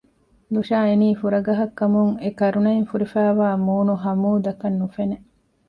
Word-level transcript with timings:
ލުޝާ 0.53 0.77
އިނީ 0.87 1.07
ފުރަގަހަށް 1.19 1.75
ކަމުން 1.79 2.13
އެ 2.21 2.29
ކަރުނައިން 2.39 2.87
ފުރިފައިވާ 2.89 3.47
މޫނު 3.65 3.93
ހަމޫދް 4.03 4.45
އަކަށް 4.49 4.77
ނުފެނެ 4.79 5.15